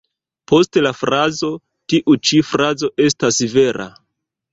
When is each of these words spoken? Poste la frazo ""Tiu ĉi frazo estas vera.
Poste 0.51 0.81
la 0.85 0.91
frazo 1.01 1.49
""Tiu 1.93 2.15
ĉi 2.29 2.39
frazo 2.53 2.89
estas 3.09 3.39
vera. 3.59 3.87